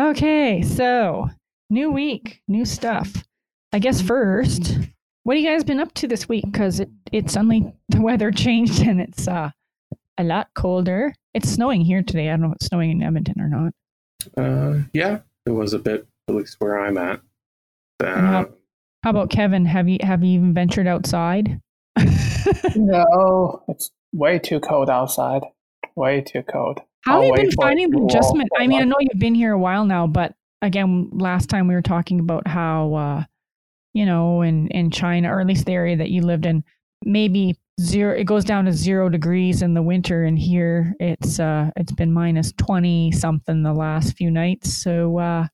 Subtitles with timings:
[0.00, 1.28] okay, so
[1.70, 3.24] new week, new stuff.
[3.72, 4.78] I guess first,
[5.22, 6.44] what have you guys been up to this week?
[6.44, 9.50] Because it, it suddenly, the weather changed and it's uh,
[10.18, 11.14] a lot colder.
[11.34, 12.28] It's snowing here today.
[12.28, 13.72] I don't know if it's snowing in Edmonton or not.
[14.36, 17.20] Uh, yeah, it was a bit, at least where I'm at.
[18.00, 18.44] And how, Uh,
[19.04, 19.64] how about Kevin?
[19.66, 21.60] Have you have you even ventured outside?
[22.76, 25.42] No, it's way too cold outside.
[26.00, 26.80] Way too cold.
[27.02, 28.48] How I'll you been finding the adjustment?
[28.58, 31.74] I mean, I know you've been here a while now, but again, last time we
[31.74, 33.24] were talking about how, uh,
[33.92, 36.64] you know, in, in China, or at least the area that you lived in,
[37.04, 40.24] maybe zero, it goes down to zero degrees in the winter.
[40.24, 44.72] And here it's, uh, it's been minus 20 something the last few nights.
[44.82, 45.48] So, uh,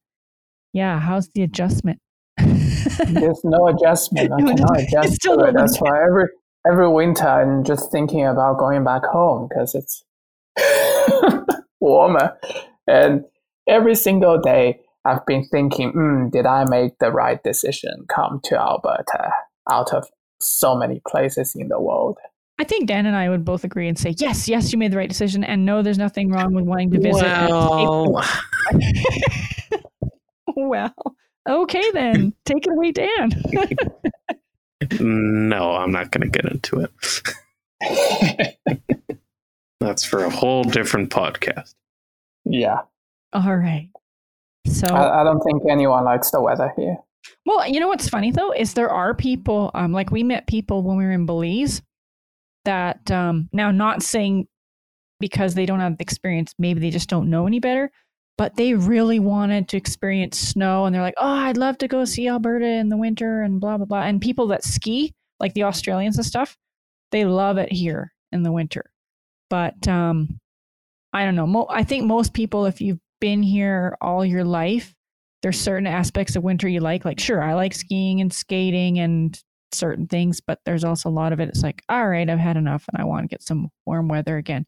[0.73, 2.01] yeah, how's the adjustment?
[2.39, 4.31] There's no adjustment.
[4.33, 4.89] I No cannot adjustment.
[4.89, 5.55] adjust still to it.
[5.57, 6.27] That's why every
[6.71, 10.05] every winter I'm just thinking about going back home because it's
[11.81, 12.37] warmer.
[12.87, 13.25] And
[13.69, 18.59] every single day I've been thinking, mm, did I make the right decision come to
[18.59, 19.31] Alberta
[19.71, 20.09] out of
[20.41, 22.19] so many places in the world?
[22.59, 24.97] I think Dan and I would both agree and say, yes, yes, you made the
[24.97, 25.45] right decision.
[25.45, 27.25] And no, there's nothing wrong with wanting to visit.
[27.25, 28.23] and escape well,
[30.57, 30.95] well,
[31.49, 32.33] okay then.
[32.45, 33.31] Take it away, Dan.
[35.01, 36.89] no, I'm not going to get into
[37.83, 38.96] it.
[39.81, 41.75] That's for a whole different podcast.
[42.45, 42.81] yeah,
[43.33, 43.91] All right.
[44.67, 46.97] So, I, I don't think anyone likes the weather here.
[47.45, 50.83] well, you know what's funny though is there are people, um, like we met people
[50.83, 51.83] when we were in Belize
[52.65, 54.49] that, um, now not saying
[55.21, 57.91] because they don't have the experience, maybe they just don't know any better,
[58.37, 62.05] but they really wanted to experience snow and they're like, oh, I'd love to go
[62.05, 64.03] see Alberta in the winter and blah, blah, blah.
[64.03, 66.57] And people that ski, like the Australians and stuff,
[67.13, 68.91] they love it here in the winter.
[69.49, 70.39] But um,
[71.13, 71.47] I don't know.
[71.47, 74.95] Mo- I think most people, if you've been here all your life,
[75.43, 77.05] there's certain aspects of winter you like.
[77.05, 79.41] Like, sure, I like skiing and skating and
[79.73, 81.49] certain things, but there's also a lot of it.
[81.49, 84.37] It's like, all right, I've had enough and I want to get some warm weather
[84.37, 84.67] again.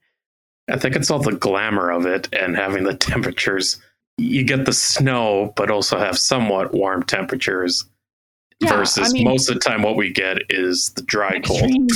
[0.70, 3.80] I think it's all the glamour of it and having the temperatures.
[4.18, 7.84] You get the snow, but also have somewhat warm temperatures.
[8.60, 11.90] Yeah, versus I mean- most of the time, what we get is the dry cold.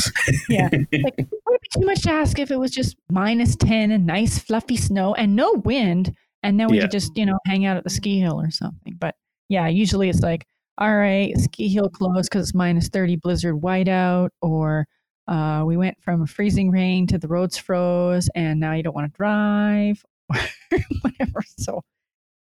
[0.49, 0.69] Yeah.
[0.93, 4.07] Like, would it be too much to ask if it was just minus 10 and
[4.07, 6.15] nice, fluffy snow and no wind?
[6.45, 6.83] And then we Yeah.
[6.83, 8.95] could just, you know, hang out at the ski hill or something.
[8.99, 9.17] But
[9.49, 10.47] yeah, usually it's like,
[10.79, 14.87] all right, ski hill closed because it's minus 30 blizzard whiteout, or
[15.29, 18.95] uh, we went from a freezing rain to the roads froze and now you don't
[18.95, 20.37] want to drive, or
[21.03, 21.43] whatever.
[21.59, 21.83] So,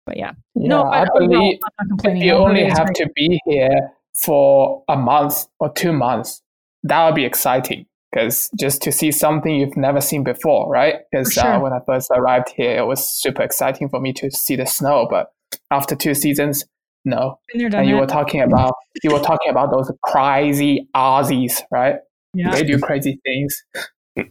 [0.06, 0.32] but yeah.
[0.56, 2.96] Yeah, no, I but overall, believe I'm not if you only have great.
[2.96, 6.42] to be here for a month or two months,
[6.84, 7.86] that would be exciting.
[8.12, 10.98] Because just to see something you've never seen before, right?
[11.12, 11.54] Because sure.
[11.54, 14.68] uh, when I first arrived here, it was super exciting for me to see the
[14.68, 15.08] snow.
[15.10, 15.32] But
[15.72, 16.64] after two seasons,
[17.06, 17.40] no.
[17.58, 21.96] Done And you were talking about you were talking about those crazy Aussies, right?
[22.36, 22.52] yeah.
[22.52, 23.56] They do crazy things.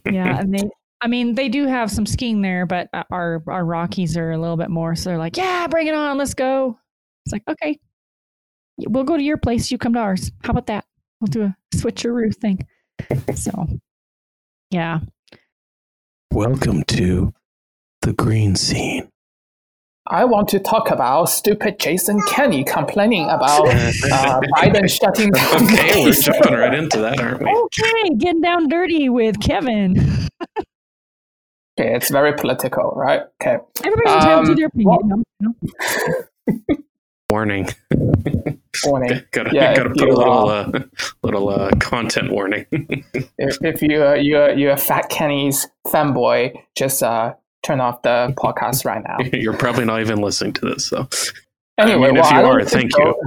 [0.09, 0.69] yeah, and they
[1.01, 4.37] I mean, they do have some skiing there, but uh, our our Rockies are a
[4.37, 4.95] little bit more.
[4.95, 6.79] So they're like, "Yeah, bring it on, let's go."
[7.25, 7.77] It's like, okay,
[8.77, 10.31] we'll go to your place, you come to ours.
[10.43, 10.85] How about that?
[11.19, 12.65] We'll do a switcheroo thing.
[13.35, 13.67] So,
[14.69, 14.99] yeah,
[16.31, 17.31] Welcome to
[18.01, 19.07] the green scene.
[20.07, 25.63] I want to talk about stupid Jason Kenney complaining about uh, Biden shutting down.
[25.63, 27.49] okay, we're jumping right into that, aren't we?
[27.49, 30.27] okay, getting down dirty with Kevin.
[31.79, 33.21] Okay, it's very political, right?
[33.41, 33.57] Okay.
[33.83, 35.23] Everybody's entitled to Um, their opinion.
[35.39, 35.55] you
[36.67, 36.75] know?
[37.33, 37.67] Warning.
[38.85, 39.23] Warning.
[39.31, 40.79] gotta Yeah, gotta put a little uh, uh,
[41.23, 42.67] little uh, content warning.
[43.39, 47.33] If, if you're you're you're a fat Kenney's fanboy, just uh,
[47.63, 49.17] turn off the podcast right now.
[49.33, 51.07] You're probably not even listening to this, so
[51.79, 53.19] Anyway, I mean, well, if you are, thank go-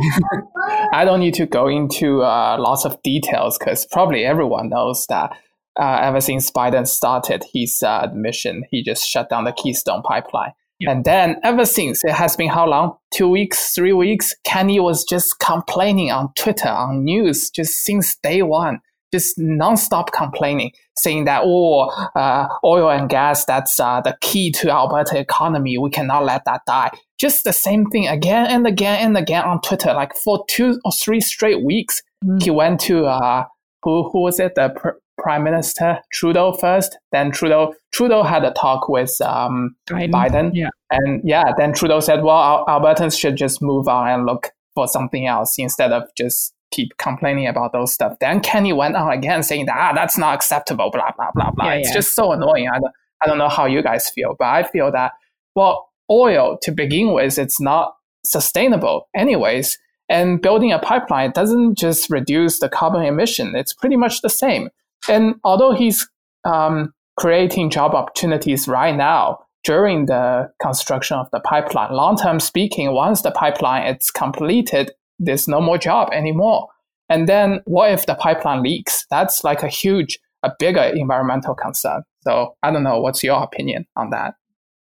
[0.93, 5.37] I don't need to go into uh, lots of details because probably everyone knows that
[5.81, 10.53] uh, ever since Biden started his uh, mission, he just shut down the Keystone pipeline.
[10.81, 12.97] And then ever since it has been how long?
[13.13, 14.35] Two weeks, three weeks?
[14.45, 18.81] Kenney was just complaining on Twitter, on news, just since day one,
[19.13, 24.71] just nonstop complaining, saying that oh, uh, oil and gas that's uh, the key to
[24.71, 25.79] Alberta economy.
[25.79, 26.91] We cannot let that die.
[27.19, 30.93] Just the same thing again and again and again on Twitter, like for two or
[30.93, 32.03] three straight weeks.
[32.23, 32.43] Mm.
[32.43, 33.45] He went to uh,
[33.83, 34.55] who who was it?
[34.57, 34.75] The
[35.19, 36.99] Prime Minister Trudeau first.
[37.13, 40.11] Then Trudeau Trudeau had a talk with um, Biden.
[40.11, 40.51] Biden.
[40.55, 40.69] Yeah.
[40.91, 44.87] And yeah, then Trudeau said, well, Al- Albertans should just move on and look for
[44.87, 48.17] something else instead of just keep complaining about those stuff.
[48.21, 51.67] Then Kenney went on again saying that ah, that's not acceptable, blah blah blah blah.
[51.67, 51.95] Yeah, it's yeah.
[51.95, 52.69] just so annoying.
[52.69, 52.93] I don't,
[53.23, 55.13] I don't know how you guys feel, but I feel that
[55.55, 59.79] well, oil to begin with, it's not sustainable anyways.
[60.09, 64.69] And building a pipeline doesn't just reduce the carbon emission; it's pretty much the same.
[65.09, 66.09] And although he's
[66.45, 72.93] um, creating job opportunities right now during the construction of the pipeline, long term speaking,
[72.93, 76.69] once the pipeline is completed, there's no more job anymore.
[77.09, 79.07] And then what if the pipeline leaks?
[79.11, 82.03] That's like a huge, a bigger environmental concern.
[82.23, 83.01] So I don't know.
[83.01, 84.35] What's your opinion on that?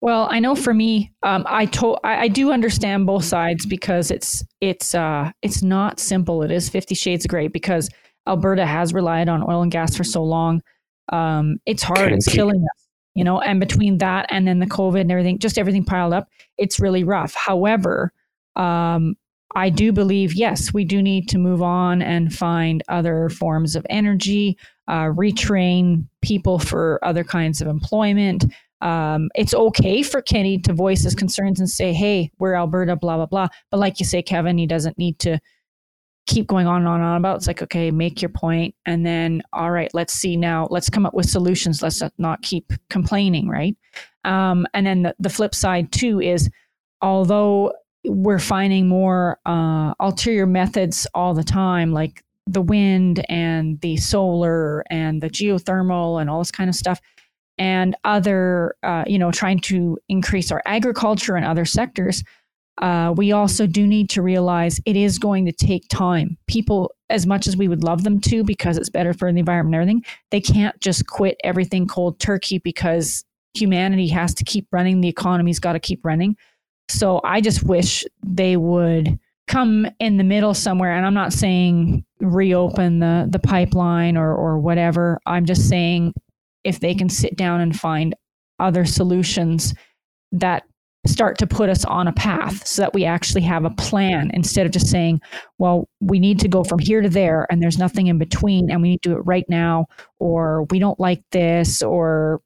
[0.02, 4.10] Well, I know for me, um, I, to- I I do understand both sides because
[4.10, 6.42] it's it's uh it's not simple.
[6.42, 7.88] It is Fifty Shades of Grey because
[8.27, 10.62] Alberta has relied on oil and gas for so long.
[11.12, 12.13] Um, it's hard.
[12.13, 13.41] It's killing us, you know.
[13.41, 17.03] And between that and then the COVID and everything, just everything piled up, it's really
[17.03, 17.33] rough.
[17.33, 18.13] However,
[18.56, 19.15] um,
[19.56, 23.85] I do believe yes, we do need to move on and find other forms of
[23.89, 24.57] energy,
[24.88, 28.45] uh, retrain people for other kinds of employment
[28.81, 33.18] um, it's okay for Kenney to voice his concerns and say, "Hey, we're Alberta, blah
[33.18, 35.39] blah blah." But like you say, Kevin, he doesn't need to
[36.27, 37.38] keep going on and on and on about.
[37.38, 40.68] It's like, okay, make your point, and then all right, let's see now.
[40.69, 41.81] Let's come up with solutions.
[41.81, 43.75] Let's not keep complaining, right?
[44.23, 46.50] Um, and then the, the flip side too is,
[47.01, 47.73] although
[48.06, 54.83] we're finding more uh, ulterior methods all the time, like the wind and the solar
[54.89, 57.00] and the geothermal and all this kind of stuff
[57.57, 62.23] and other, uh, you know, trying to increase our agriculture and other sectors,
[62.81, 66.38] uh, we also do need to realize it is going to take time.
[66.48, 69.75] People, as much as we would love them to, because it's better for the environment
[69.75, 73.24] and everything, they can't just quit everything cold turkey because
[73.54, 75.01] humanity has to keep running.
[75.01, 76.36] The economy's got to keep running.
[76.89, 80.95] So I just wish they would come in the middle somewhere.
[80.95, 85.19] And I'm not saying reopen the the pipeline or or whatever.
[85.25, 86.13] I'm just saying
[86.63, 88.16] if they can sit down and find
[88.60, 89.74] other solutions
[90.31, 90.63] that
[91.07, 94.65] start to put us on a path so that we actually have a plan instead
[94.65, 95.19] of just saying,
[95.57, 98.81] well, we need to go from here to there and there's nothing in between and
[98.81, 99.88] we need to do it right now,
[100.19, 102.39] or we don't like this, or,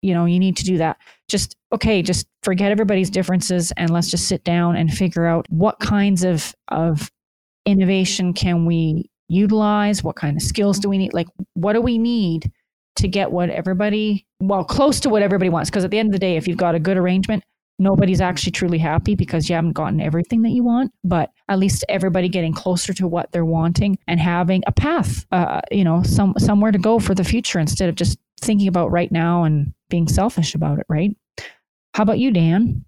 [0.00, 0.96] you know, you need to do that.
[1.28, 5.80] Just, okay, just forget everybody's differences and let's just sit down and figure out what
[5.80, 7.10] kinds of, of
[7.66, 10.04] innovation can we utilize?
[10.04, 11.14] What kind of skills do we need?
[11.14, 12.52] Like, what do we need
[12.96, 15.68] to get what everybody, well, close to what everybody wants?
[15.68, 17.42] Because at the end of the day, if you've got a good arrangement,
[17.78, 21.84] nobody's actually truly happy because you haven't gotten everything that you want, but at least
[21.88, 26.34] everybody getting closer to what they're wanting and having a path, uh, you know, some
[26.38, 30.08] somewhere to go for the future instead of just thinking about right now and being
[30.08, 31.16] selfish about it, right?
[31.94, 32.84] How about you, Dan?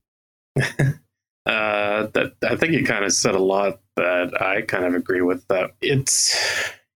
[1.46, 5.22] Uh, that I think you kind of said a lot that I kind of agree
[5.22, 5.44] with.
[5.48, 6.38] That it's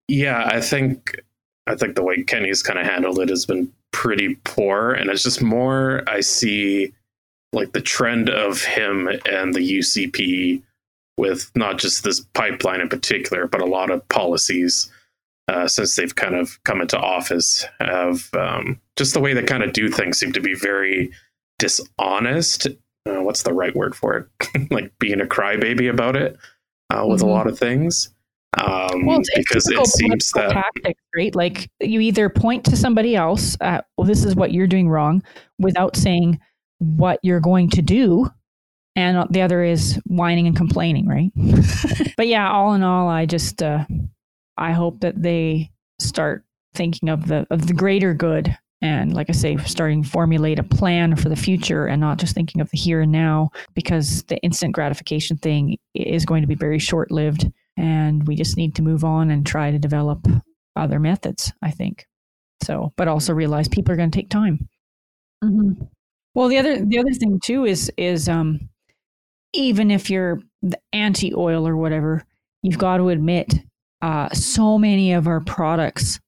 [0.07, 1.19] yeah, I think
[1.67, 5.23] I think the way Kenney's kind of handled it has been pretty poor, and it's
[5.23, 6.93] just more I see
[7.55, 10.63] like the trend of him and the UCP
[11.17, 14.91] with not just this pipeline in particular, but a lot of policies
[15.49, 19.63] uh, since they've kind of come into office have um, just the way they kind
[19.63, 21.11] of do things seem to be very
[21.59, 22.67] dishonest.
[23.07, 24.71] Uh, what's the right word for it?
[24.71, 26.37] like being a crybaby about it
[26.91, 27.25] uh, with Mhm.
[27.25, 28.11] a lot of things.
[28.57, 31.35] Um, Well, it's, it's because it seems that tactics, right?
[31.35, 35.23] Like you either point to somebody else, uh, well, this is what you're doing wrong,
[35.59, 36.39] without saying
[36.97, 38.29] what you're going to do,
[38.97, 41.31] and the other is whining and complaining, right?
[42.17, 43.85] but yeah, all in all, I just uh,
[44.57, 48.57] I hope that they start thinking of the of the greater good.
[48.83, 52.35] And like I say, starting to formulate a plan for the future and not just
[52.35, 56.55] thinking of the here and now, because the instant gratification thing is going to be
[56.55, 60.27] very short lived and we just need to move on and try to develop
[60.77, 62.07] other methods i think
[62.63, 64.69] so but also realize people are going to take time
[65.43, 65.89] Mhm.
[66.35, 68.69] Well the other the other thing too is is um
[69.53, 72.25] even if you're the anti-oil or whatever
[72.63, 73.55] you've got to admit
[74.03, 76.21] uh so many of our products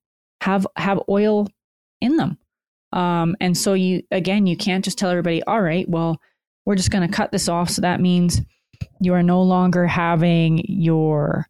[0.43, 1.49] have have oil
[2.01, 2.39] in them.
[2.93, 6.21] Um and so you again you can't just tell everybody all right well
[6.65, 7.71] we're just going to cut this off.
[7.71, 8.43] So that means
[9.01, 11.47] you are no longer having your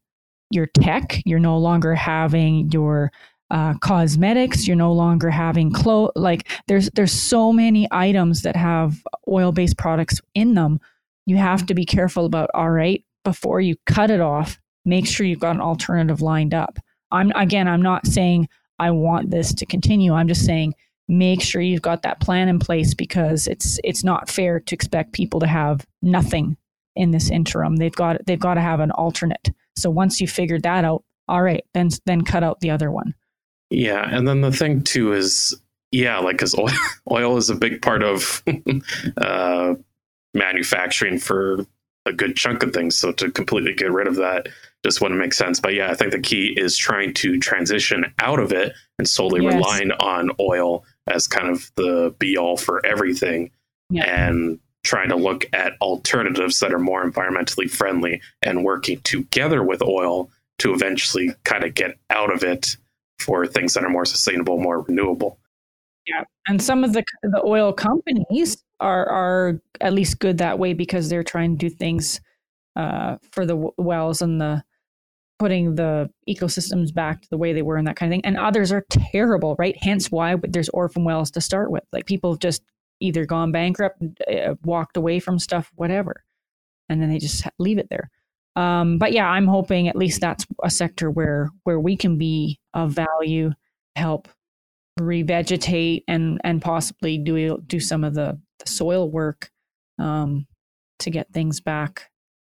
[0.51, 3.11] your tech you're no longer having your
[3.51, 4.67] uh, cosmetics.
[4.67, 10.21] You're no longer having clothes like there's there's so many items that have oil-based products
[10.35, 10.81] in them.
[11.27, 14.59] You have to be careful about all right before you cut it off.
[14.85, 16.79] Make sure you've got an alternative lined up.
[17.13, 18.49] I'm again i'm not saying
[18.79, 20.13] i want this to continue.
[20.13, 20.75] I'm just saying
[21.09, 25.13] make sure you've got that plan in place because it's it's not fair to expect
[25.13, 26.57] people to have nothing
[26.97, 27.77] in this interim.
[27.77, 29.51] They've got they've got to have an alternate.
[29.77, 33.15] So once you figured that out, all right, then then cut out the other one.
[33.71, 35.59] Yeah, and then the thing too is,
[35.91, 36.71] yeah, like because oil,
[37.11, 38.43] oil is a big part of
[39.17, 39.75] uh,
[40.35, 41.67] manufacturing for
[42.07, 42.97] a good chunk of things.
[42.97, 44.49] So to completely get rid of that
[44.85, 45.59] just wouldn't make sense.
[45.59, 49.43] But yeah, I think the key is trying to transition out of it and solely
[49.43, 49.55] yes.
[49.55, 53.51] relying on oil as kind of the be all for everything,
[53.91, 54.05] yeah.
[54.05, 59.83] and trying to look at alternatives that are more environmentally friendly and working together with
[59.83, 62.77] oil to eventually kind of get out of it
[63.19, 65.39] for things that are more sustainable, more renewable.
[66.07, 70.73] Yeah, and some of the the oil companies are are at least good that way
[70.73, 72.21] because they're trying to do things
[72.77, 74.63] uh, for the wells and the
[75.39, 78.25] putting the ecosystems back to the way they were and that kind of thing.
[78.25, 79.77] And others are terrible, right?
[79.81, 81.83] Hence why there's orphan wells to start with.
[81.93, 82.63] Like people have just
[83.01, 86.25] either gone bankrupt, uh, walked away from stuff, whatever,
[86.89, 88.11] and then they just leave it there.
[88.57, 92.59] Um, but yeah, I'm hoping at least that's a sector where where we can be
[92.75, 93.53] of value,
[93.95, 94.29] help
[94.99, 99.51] revegetate and and possibly do do some of the, the soil work
[99.99, 100.47] um,
[101.01, 102.11] to get things back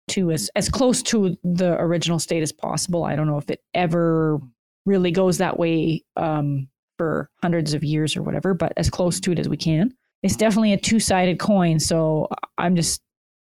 [0.09, 3.05] to as as close to the original state as possible.
[3.05, 4.41] I don't know if it ever
[4.87, 9.33] really goes that way um, for hundreds of years or whatever, but as close to
[9.33, 9.93] it as we can.
[10.23, 11.81] It's definitely a two sided coin.
[11.81, 12.29] So
[12.59, 13.01] I'm just,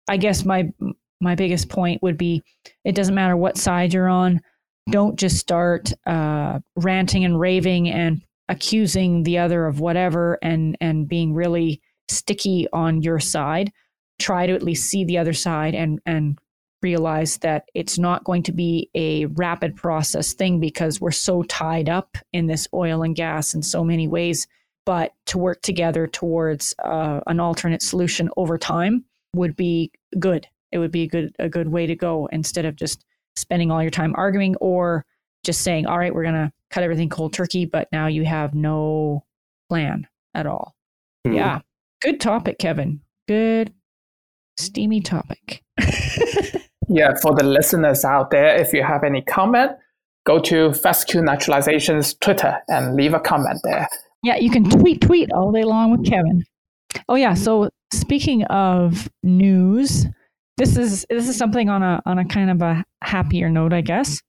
[0.08, 0.72] I guess my
[1.20, 2.42] my biggest point would be
[2.84, 4.40] it doesn't matter what side you're on.
[4.90, 11.08] Don't just start uh, ranting and raving and accusing the other of whatever and and
[11.08, 13.72] being really sticky on your side.
[14.18, 16.38] Try to at least see the other side and and
[16.82, 21.88] realize that it's not going to be a rapid process thing because we're so tied
[21.88, 24.46] up in this oil and gas in so many ways.
[24.84, 30.78] But to work together towards uh, an alternate solution over time would be good it
[30.78, 33.04] would be a good a good way to go instead of just
[33.36, 35.06] spending all your time arguing or
[35.44, 38.54] just saying, all right, we're going to cut everything cold turkey, but now you have
[38.54, 39.24] no
[39.68, 40.74] plan at all.
[41.26, 41.36] Mm.
[41.36, 41.60] Yeah.
[42.02, 43.00] Good topic, Kevin.
[43.28, 43.72] Good,
[44.58, 45.62] steamy topic.
[46.88, 47.14] yeah.
[47.22, 49.72] For the listeners out there, if you have any comment,
[50.26, 53.88] go to Fescue Naturalization's Twitter and leave a comment there.
[54.22, 54.36] Yeah.
[54.36, 56.44] You can tweet, tweet all day long with Kevin.
[57.08, 57.34] Oh, yeah.
[57.34, 60.06] So speaking of news,
[60.56, 63.80] this is this is something on a on a kind of a happier note, I
[63.80, 64.20] guess.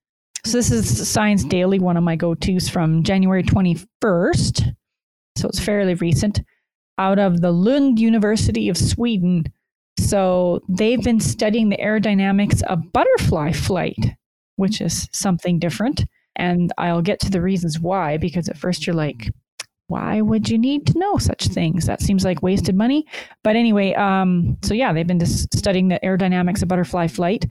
[0.45, 4.75] So this is Science Daily, one of my go-tos from January 21st.
[5.37, 6.41] So it's fairly recent,
[6.99, 9.45] out of the Lund University of Sweden.
[9.99, 14.15] So they've been studying the aerodynamics of butterfly flight,
[14.57, 16.05] which is something different.
[16.35, 19.31] And I'll get to the reasons why, because at first you're like,
[19.87, 21.85] why would you need to know such things?
[21.85, 23.05] That seems like wasted money.
[23.43, 27.45] But anyway, um, so yeah, they've been studying the aerodynamics of butterfly flight,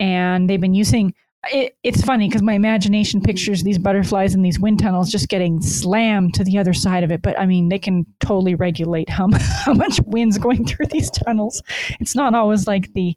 [0.00, 1.14] and they've been using.
[1.52, 5.60] It, it's funny because my imagination pictures these butterflies in these wind tunnels just getting
[5.60, 7.20] slammed to the other side of it.
[7.20, 9.28] But I mean, they can totally regulate how
[9.64, 11.62] how much wind's going through these tunnels.
[12.00, 13.14] It's not always like the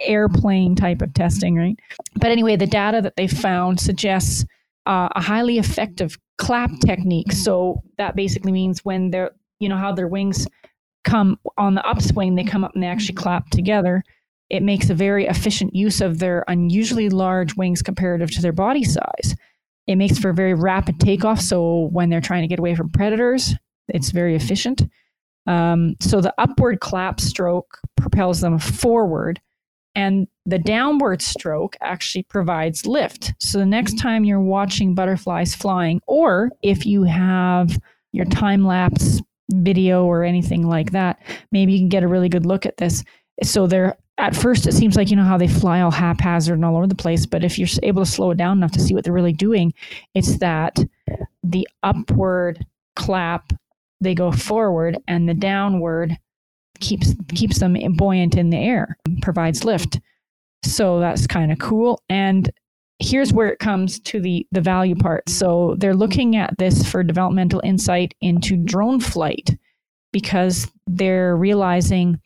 [0.00, 1.78] airplane type of testing, right?
[2.16, 4.44] But anyway, the data that they found suggests
[4.86, 7.32] uh, a highly effective clap technique.
[7.32, 9.30] So that basically means when they're,
[9.60, 10.48] you know, how their wings
[11.04, 14.02] come on the upswing, they come up and they actually clap together.
[14.48, 18.82] It makes a very efficient use of their unusually large wings comparative to their body
[18.82, 19.36] size.
[19.86, 21.40] It makes for a very rapid takeoff.
[21.40, 23.54] So when they're trying to get away from predators,
[23.88, 24.82] it's very efficient.
[25.46, 29.40] Um, so the upward clap stroke propels them forward
[29.94, 33.34] and the downward stroke actually provides lift.
[33.38, 34.08] So the next mm-hmm.
[34.08, 37.78] time you're watching butterflies flying, or if you have
[38.12, 39.20] your time lapse
[39.52, 41.20] video or anything like that,
[41.52, 43.04] maybe you can get a really good look at this.
[43.42, 46.64] So they're at first it seems like you know how they fly all haphazard and
[46.64, 48.94] all over the place, but if you're able to slow it down enough to see
[48.94, 49.72] what they're really doing,
[50.14, 50.78] it's that
[51.42, 52.64] the upward
[52.96, 53.52] clap
[54.00, 56.16] they go forward and the downward
[56.80, 60.00] keeps keeps them buoyant in the air, provides lift.
[60.64, 62.02] So that's kind of cool.
[62.08, 62.50] And
[62.98, 65.28] here's where it comes to the the value part.
[65.28, 69.50] So they're looking at this for developmental insight into drone flight
[70.12, 72.20] because they're realizing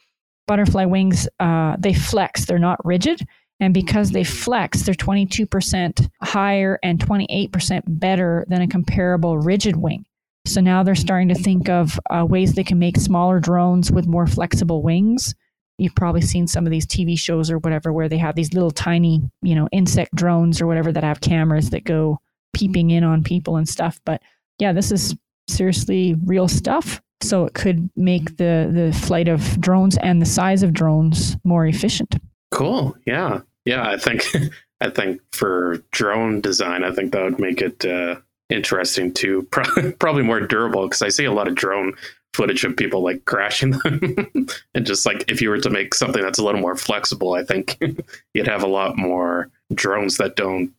[0.47, 3.21] butterfly wings uh, they flex, they're not rigid.
[3.61, 10.05] And because they flex, they're 22% higher and 28% better than a comparable rigid wing.
[10.47, 14.07] So now they're starting to think of uh, ways they can make smaller drones with
[14.07, 15.35] more flexible wings.
[15.79, 18.71] You've probably seen some of these TV shows or whatever where they have these little
[18.71, 22.21] tiny, you know, insect drones or whatever that have cameras that go
[22.53, 23.99] peeping in on people and stuff.
[24.05, 24.23] But
[24.59, 25.17] yeah, this is
[25.49, 27.01] seriously real stuff.
[27.23, 31.67] So it could make the the flight of drones and the size of drones more
[31.67, 32.17] efficient.
[32.51, 32.95] Cool.
[33.07, 33.41] Yeah.
[33.65, 33.89] Yeah.
[33.89, 34.27] I think
[34.81, 38.17] I think for drone design, I think that would make it uh,
[38.51, 39.43] interesting too.
[39.99, 41.95] Probably more durable because I see a lot of drone
[42.35, 46.23] footage of people like crashing them, and just like if you were to make something
[46.23, 47.79] that's a little more flexible, I think
[48.35, 50.73] you'd have a lot more drones that don't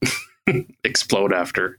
[0.83, 1.77] explode after.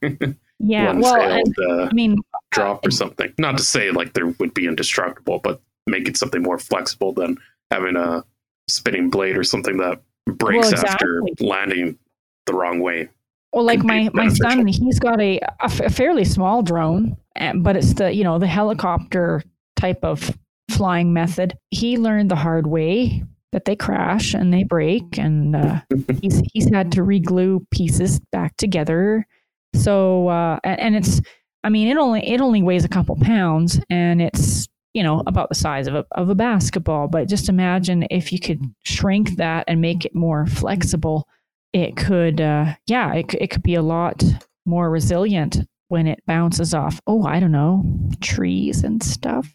[0.58, 2.16] Yeah, well, failed, and, uh, I mean,
[2.50, 3.32] drop or something.
[3.38, 7.36] Not to say like there would be indestructible, but make it something more flexible than
[7.70, 8.24] having a
[8.68, 10.92] spinning blade or something that breaks well, exactly.
[10.92, 11.98] after landing
[12.46, 13.08] the wrong way.
[13.56, 17.16] Well, like my my son, he's got a, a fairly small drone,
[17.54, 19.42] but it's the you know the helicopter
[19.76, 20.36] type of
[20.70, 21.56] flying method.
[21.70, 25.80] He learned the hard way that they crash and they break, and uh,
[26.20, 29.26] he's he's had to reglue pieces back together.
[29.74, 31.22] So uh, and it's
[31.64, 35.48] I mean it only it only weighs a couple pounds, and it's you know about
[35.48, 37.08] the size of a of a basketball.
[37.08, 41.26] But just imagine if you could shrink that and make it more flexible
[41.72, 44.22] it could, uh, yeah, it, it could be a lot
[44.64, 45.58] more resilient
[45.88, 47.84] when it bounces off, oh, I don't know,
[48.20, 49.52] trees and stuff.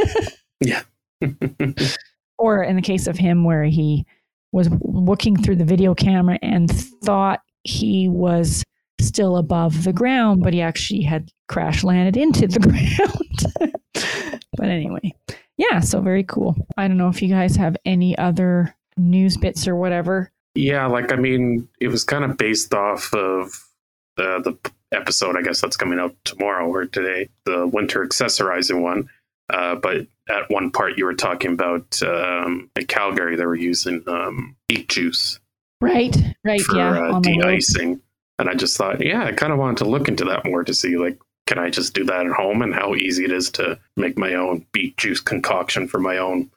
[0.60, 0.82] yeah.
[2.38, 4.04] or in the case of him, where he
[4.52, 6.70] was looking through the video camera and
[7.02, 8.64] thought he was
[9.00, 12.60] still above the ground, but he actually had crash landed into the
[13.58, 13.72] ground.
[14.56, 15.12] but anyway,
[15.56, 16.54] yeah, so very cool.
[16.76, 21.12] I don't know if you guys have any other news bits or whatever yeah, like
[21.12, 23.52] I mean, it was kind of based off of
[24.16, 25.36] the the episode.
[25.36, 29.08] I guess that's coming out tomorrow or today, the winter accessorizing one.
[29.50, 34.02] Uh, but at one part, you were talking about um, in Calgary, they were using
[34.06, 35.38] um, beet juice.
[35.80, 37.16] Right, right, for, yeah.
[37.16, 38.00] Uh, de-icing,
[38.38, 40.72] and I just thought, yeah, I kind of wanted to look into that more to
[40.72, 43.78] see like, can I just do that at home and how easy it is to
[43.96, 46.50] make my own beet juice concoction for my own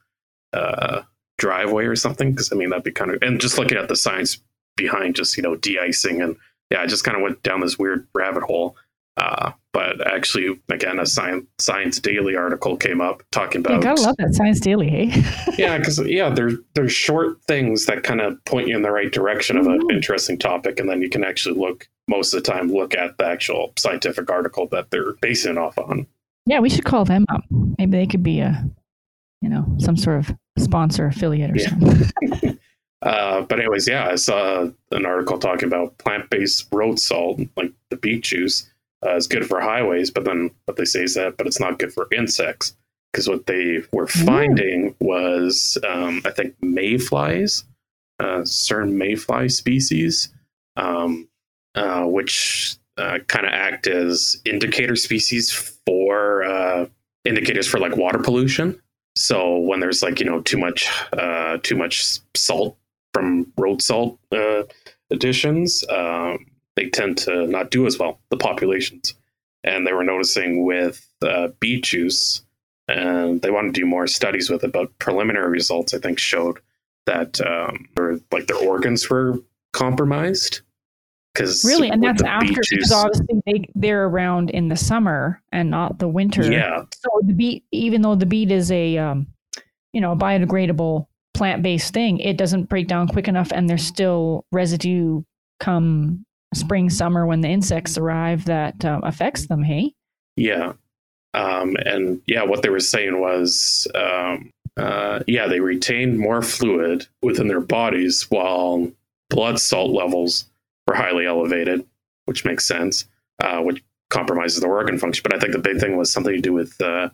[0.54, 1.02] uh,
[1.38, 3.96] driveway or something because i mean that'd be kind of and just looking at the
[3.96, 4.42] science
[4.78, 6.36] behind just you know de-icing and
[6.72, 8.76] yeah i just kind of went down this weird rabbit hole.
[9.18, 14.02] Uh, but actually again a science science daily article came up talking about yeah, gotta
[14.02, 15.24] love that science daily hey?
[15.58, 19.10] Yeah because yeah there's there's short things that kind of point you in the right
[19.10, 19.92] direction of an mm-hmm.
[19.92, 23.26] interesting topic and then you can actually look most of the time look at the
[23.26, 26.06] actual scientific article that they're basing it off on.
[26.46, 27.42] Yeah we should call them up.
[27.78, 28.70] Maybe they could be a
[29.42, 31.70] you know some sort of sponsor affiliate or yeah.
[31.70, 32.60] something.
[33.02, 37.98] uh, but anyways, yeah, I saw an article talking about plant-based road salt, like the
[37.98, 38.70] beet juice,
[39.06, 40.12] uh, is good for highways.
[40.12, 42.76] But then what they say is that, but it's not good for insects
[43.12, 47.64] because what they were finding was, um, I think, mayflies,
[48.20, 50.34] uh, certain mayfly species,
[50.76, 51.30] um,
[51.76, 55.52] uh, which uh, kind of act as indicator species
[55.86, 56.86] for uh,
[57.26, 58.80] indicators for like water pollution.
[59.16, 62.78] So when there's like you know too much uh, too much salt
[63.14, 64.64] from road salt uh,
[65.10, 68.20] additions, um, they tend to not do as well.
[68.30, 69.14] The populations,
[69.64, 72.44] and they were noticing with uh, beet juice,
[72.88, 74.72] and they want to do more studies with it.
[74.72, 76.60] But preliminary results, I think, showed
[77.06, 79.40] that um, or like their organs were
[79.72, 80.62] compromised
[81.36, 86.00] because really and that's after because obviously they they're around in the summer and not
[86.00, 86.50] the winter.
[86.50, 86.84] Yeah.
[86.94, 89.28] So the beet even though the beet is a um,
[89.94, 95.22] you know biodegradable plant-based thing it doesn't break down quick enough and there's still residue
[95.60, 99.94] come spring summer when the insects arrive that um, affects them hey?
[100.38, 100.74] Yeah.
[101.34, 107.06] Um, and yeah what they were saying was um, uh, yeah they retained more fluid
[107.22, 108.90] within their bodies while
[109.30, 110.46] blood salt levels
[110.96, 111.86] highly elevated,
[112.26, 113.06] which makes sense,
[113.44, 115.24] uh, which compromises the organ function.
[115.24, 117.10] But I think the big thing was something to do with uh,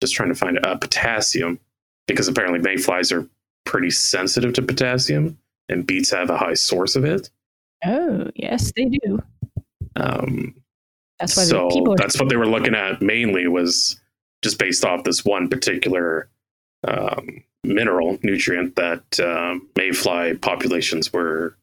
[0.00, 1.58] just trying to find uh, potassium,
[2.06, 3.28] because apparently mayflies are
[3.64, 7.30] pretty sensitive to potassium, and beets have a high source of it.
[7.84, 9.22] Oh, yes, they do.
[9.96, 10.54] Um,
[11.18, 14.00] that's why so people that's what they were looking at mainly was
[14.42, 16.28] just based off this one particular
[16.86, 21.56] um, mineral nutrient that um, mayfly populations were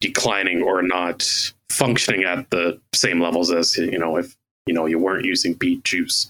[0.00, 1.26] declining or not
[1.68, 5.84] functioning at the same levels as you know if you know you weren't using beet
[5.84, 6.28] juice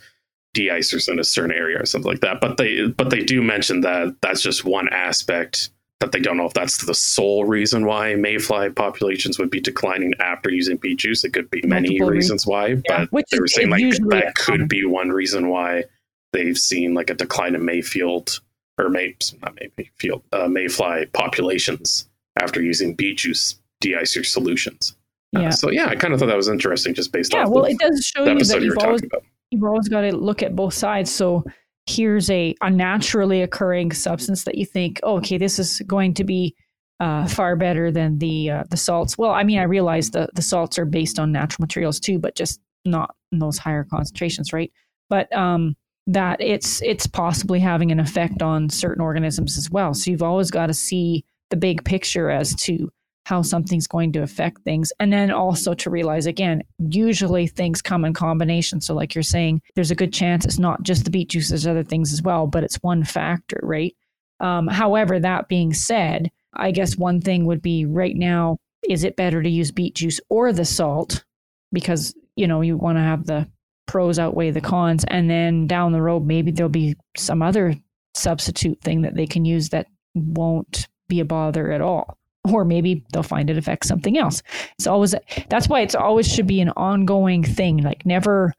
[0.54, 2.40] de-icers in a certain area or something like that.
[2.40, 6.46] But they but they do mention that that's just one aspect that they don't know
[6.46, 11.24] if that's the sole reason why mayfly populations would be declining after using beet juice.
[11.24, 14.68] It could be many Multiple reasons why yeah, but they were saying like that could
[14.68, 15.84] be one reason why
[16.32, 18.40] they've seen like a decline in mayfield
[18.78, 22.07] or may not mayfield uh, mayfly populations
[22.42, 24.96] after using beet juice de-icer solutions.
[25.36, 25.48] Uh, yeah.
[25.48, 27.50] Uh, so yeah, I kind of thought that was interesting, just based yeah, off.
[27.50, 29.02] well, it does show you that you've always
[29.50, 31.12] you've always got to look at both sides.
[31.12, 31.44] So
[31.86, 36.24] here's a a naturally occurring substance that you think, oh, okay, this is going to
[36.24, 36.54] be
[37.00, 39.18] uh, far better than the uh, the salts.
[39.18, 42.34] Well, I mean, I realize the the salts are based on natural materials too, but
[42.34, 44.72] just not in those higher concentrations, right?
[45.10, 49.94] But um, that it's it's possibly having an effect on certain organisms as well.
[49.94, 52.90] So you've always got to see the big picture as to
[53.28, 54.90] how something's going to affect things.
[54.98, 58.80] And then also to realize again, usually things come in combination.
[58.80, 61.66] So, like you're saying, there's a good chance it's not just the beet juice, there's
[61.66, 63.94] other things as well, but it's one factor, right?
[64.40, 68.56] Um, however, that being said, I guess one thing would be right now,
[68.88, 71.24] is it better to use beet juice or the salt?
[71.70, 73.46] Because, you know, you want to have the
[73.86, 75.04] pros outweigh the cons.
[75.08, 77.74] And then down the road, maybe there'll be some other
[78.14, 82.18] substitute thing that they can use that won't be a bother at all
[82.52, 84.42] or maybe they'll find it affects something else.
[84.78, 85.14] It's always
[85.48, 87.78] that's why it's always should be an ongoing thing.
[87.78, 88.52] Like never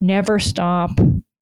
[0.00, 0.90] never stop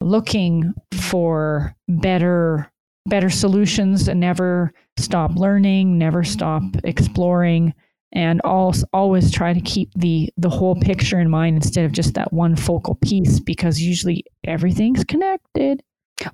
[0.01, 2.71] looking for better
[3.07, 7.75] better solutions and never stop learning, never stop exploring
[8.15, 12.15] and also always try to keep the the whole picture in mind instead of just
[12.15, 15.83] that one focal piece because usually everything's connected.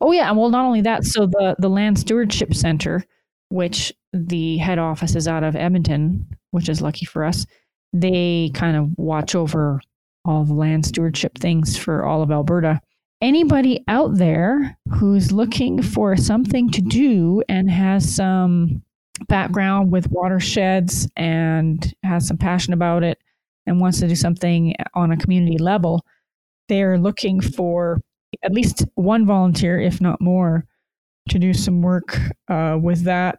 [0.01, 3.05] Oh yeah, and well not only that, so the the land stewardship center
[3.51, 7.47] which the head office is out of Edmonton, which is lucky for us.
[7.93, 9.81] They kind of watch over
[10.25, 12.81] all the land stewardship things for all of Alberta.
[13.21, 18.83] Anybody out there who's looking for something to do and has some
[19.27, 23.19] background with watersheds and has some passion about it
[23.67, 26.05] and wants to do something on a community level,
[26.69, 28.01] they're looking for
[28.43, 30.65] at least one volunteer, if not more,
[31.29, 32.19] to do some work
[32.49, 33.39] uh, with that,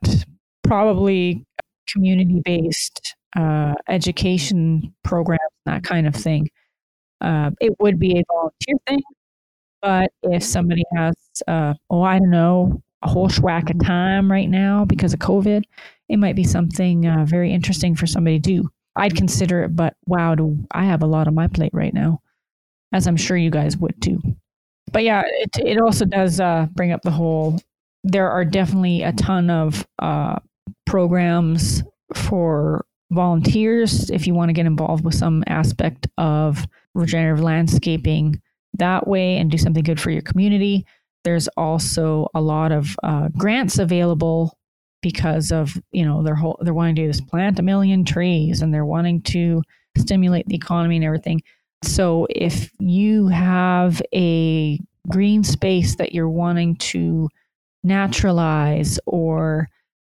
[0.69, 1.43] probably
[1.91, 6.47] community based uh, education programs, that kind of thing.
[7.21, 9.01] Uh, it would be a volunteer thing,
[9.81, 11.15] but if somebody has,
[11.47, 15.63] uh, oh, I don't know, a whole schwack of time right now because of COVID,
[16.07, 18.69] it might be something uh, very interesting for somebody to do.
[18.95, 22.21] I'd consider it, but wow, do I have a lot on my plate right now,
[22.93, 24.21] as I'm sure you guys would too.
[24.91, 27.59] But yeah, it it also does uh, bring up the whole
[28.03, 30.39] there are definitely a ton of uh,
[30.85, 38.39] programs for volunteers if you want to get involved with some aspect of regenerative landscaping
[38.77, 40.85] that way and do something good for your community.
[41.23, 44.57] There's also a lot of uh, grants available
[45.01, 48.61] because of you know they're whole, they're wanting to do this plant a million trees
[48.61, 49.61] and they're wanting to
[49.97, 51.41] stimulate the economy and everything.
[51.83, 57.29] So if you have a green space that you're wanting to
[57.83, 59.67] naturalize or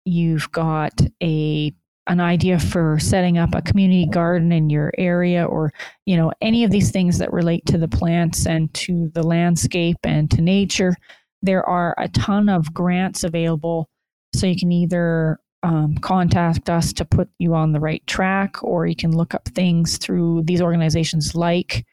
[0.06, 1.74] you've got a
[2.08, 5.72] an idea for setting up a community garden in your area or
[6.06, 9.98] you know any of these things that relate to the plants and to the landscape
[10.04, 10.96] and to nature
[11.42, 13.90] there are a ton of grants available.
[14.34, 18.88] So you can either um, contact us to put you on the right track or
[18.88, 21.86] you can look up things through these organizations like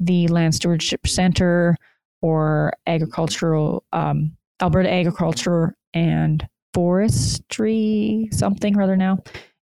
[0.00, 1.76] the land stewardship center
[2.20, 9.18] or agricultural um, Alberta Agriculture and Forestry, something rather now.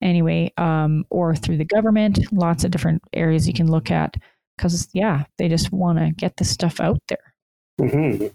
[0.02, 4.16] Anyway, um, or through the government, lots of different areas you can look at
[4.56, 7.34] because, yeah, they just want to get this stuff out there.
[7.82, 8.28] Mm-hmm.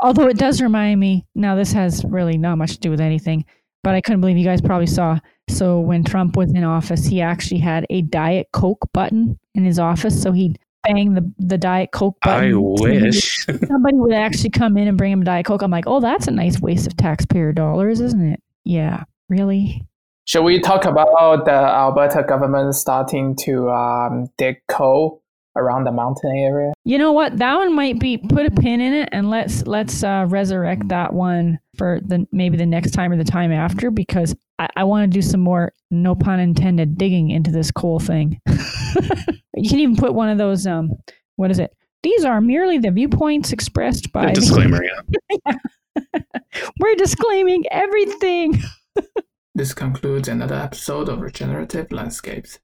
[0.00, 3.44] Although it does remind me, now this has really not much to do with anything,
[3.82, 5.18] but I couldn't believe you guys probably saw.
[5.48, 9.78] So when Trump was in office, he actually had a Diet Coke button in his
[9.78, 10.20] office.
[10.20, 12.52] So he'd bang the, the Diet Coke button.
[12.52, 13.46] I wish.
[13.66, 15.62] Somebody would actually come in and bring him a Diet Coke.
[15.62, 18.42] I'm like, oh, that's a nice waste of taxpayer dollars, isn't it?
[18.64, 19.86] Yeah, really?
[20.24, 25.22] Shall we talk about the Alberta government starting to um, dig coal
[25.56, 26.72] around the mountain area?
[26.84, 27.38] You know what?
[27.38, 31.12] That one might be put a pin in it, and let's let's uh, resurrect that
[31.12, 35.10] one for the maybe the next time or the time after because I, I want
[35.10, 38.40] to do some more no pun intended digging into this coal thing.
[39.54, 40.90] you can even put one of those um
[41.36, 41.70] what is it?
[42.02, 44.82] These are merely the viewpoints expressed by a disclaimer.
[44.82, 45.56] yeah.
[46.80, 48.60] We're disclaiming everything.
[49.54, 52.58] this concludes another episode of Regenerative Landscapes.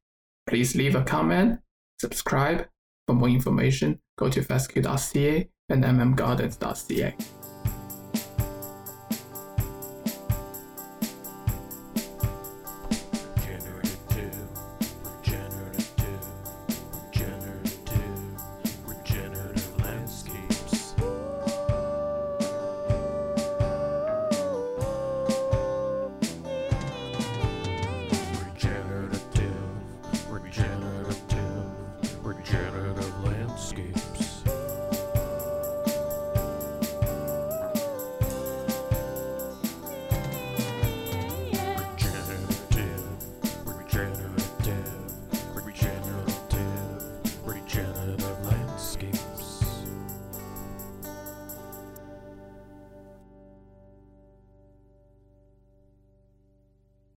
[0.47, 1.61] Please leave a comment,
[2.01, 2.67] subscribe,
[3.07, 7.15] for more information, go to fescue.ca and mmgardens.ca.